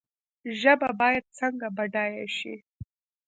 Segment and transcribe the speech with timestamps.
[0.59, 2.55] ژبه باید څنګه بډایه شي؟